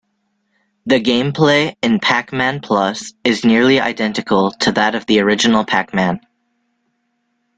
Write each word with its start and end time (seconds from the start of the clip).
The 0.87 0.99
gameplay 0.99 1.75
in 1.83 1.99
"Pac-Man 1.99 2.61
Plus" 2.61 3.13
is 3.23 3.45
nearly 3.45 3.79
identical 3.79 4.49
to 4.61 4.71
that 4.71 4.95
of 4.95 5.05
the 5.05 5.19
original 5.19 5.63
"Pac-Man". 5.63 6.21